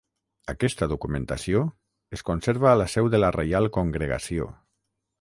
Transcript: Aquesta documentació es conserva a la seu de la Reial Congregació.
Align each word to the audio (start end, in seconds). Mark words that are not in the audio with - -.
Aquesta 0.53 0.87
documentació 0.93 1.61
es 2.19 2.25
conserva 2.31 2.73
a 2.73 2.81
la 2.83 2.91
seu 2.97 3.13
de 3.17 3.23
la 3.25 3.33
Reial 3.39 3.73
Congregació. 3.81 4.53